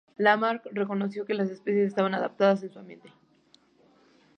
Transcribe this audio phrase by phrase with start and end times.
[0.17, 3.13] Lamarck reconoció que las especies estaban adaptadas a su ambiente.